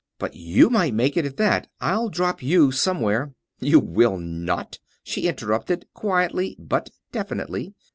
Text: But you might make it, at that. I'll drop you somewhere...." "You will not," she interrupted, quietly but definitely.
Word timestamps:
But 0.17 0.33
you 0.35 0.71
might 0.71 0.95
make 0.95 1.15
it, 1.15 1.27
at 1.27 1.37
that. 1.37 1.67
I'll 1.79 2.09
drop 2.09 2.41
you 2.41 2.71
somewhere...." 2.71 3.33
"You 3.59 3.79
will 3.79 4.17
not," 4.17 4.79
she 5.03 5.27
interrupted, 5.27 5.85
quietly 5.93 6.55
but 6.57 6.89
definitely. 7.11 7.75